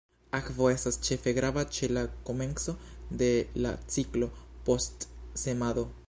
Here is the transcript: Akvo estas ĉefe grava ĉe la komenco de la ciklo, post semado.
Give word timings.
Akvo 0.35 0.67
estas 0.75 0.95
ĉefe 1.07 1.33
grava 1.39 1.65
ĉe 1.79 1.89
la 1.97 2.03
komenco 2.29 2.75
de 3.21 3.29
la 3.67 3.73
ciklo, 3.97 4.31
post 4.71 5.09
semado. 5.43 5.89